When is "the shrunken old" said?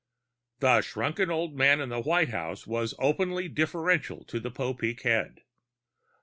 0.61-1.55